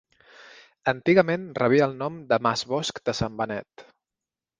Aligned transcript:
Antigament 0.91 1.43
rebia 1.59 1.87
el 1.89 1.93
nom 1.99 2.15
de 2.31 2.39
Mas 2.47 2.65
Bosch 2.71 3.03
de 3.11 3.15
Sant 3.19 3.37
Benet. 3.43 3.85